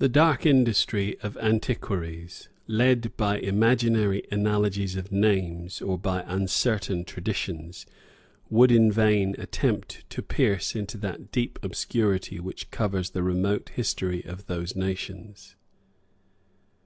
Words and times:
The 0.00 0.10
dark 0.10 0.44
industry 0.44 1.18
of 1.20 1.38
antiquaries, 1.38 2.50
led 2.66 3.16
by 3.16 3.38
imaginary 3.38 4.22
analogies 4.30 4.96
of 4.96 5.10
names, 5.10 5.80
or 5.80 5.96
by 5.96 6.24
uncertain 6.26 7.04
traditions, 7.06 7.86
would 8.50 8.70
in 8.70 8.92
vain 8.92 9.34
attempt 9.38 10.04
to 10.10 10.20
pierce 10.20 10.74
into 10.76 10.98
that 10.98 11.32
deep 11.32 11.58
obscurity 11.62 12.38
which 12.38 12.70
covers 12.70 13.08
the 13.08 13.22
remote 13.22 13.70
history 13.70 14.22
of 14.26 14.44
those 14.46 14.76
nations. 14.76 15.56